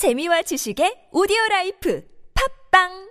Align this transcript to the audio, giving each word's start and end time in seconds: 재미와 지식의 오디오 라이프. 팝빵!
재미와 0.00 0.40
지식의 0.40 1.12
오디오 1.12 1.36
라이프. 1.50 2.00
팝빵! 2.32 3.09